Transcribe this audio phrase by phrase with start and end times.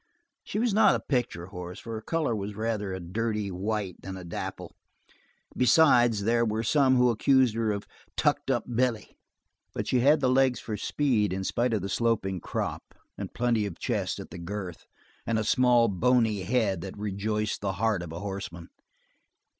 [0.43, 4.17] She was not a picture horse, for her color was rather a dirty white than
[4.17, 4.75] a dapple,
[5.51, 7.85] and besides, there were some who accused her of
[8.17, 9.15] "tucked up belly."
[9.75, 12.81] But she had the legs for speed in spite of the sloping croup,
[13.15, 14.87] and plenty of chest at the girth,
[15.27, 18.69] and a small, bony head that rejoiced the heart of a horseman.